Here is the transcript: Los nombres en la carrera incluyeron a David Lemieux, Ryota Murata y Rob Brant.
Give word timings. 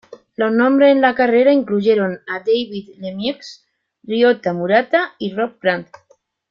Los 0.35 0.51
nombres 0.51 0.91
en 0.93 0.99
la 1.01 1.13
carrera 1.13 1.53
incluyeron 1.53 2.21
a 2.25 2.39
David 2.39 2.89
Lemieux, 2.97 3.37
Ryota 4.01 4.51
Murata 4.51 5.13
y 5.19 5.31
Rob 5.31 5.59
Brant. 5.61 5.89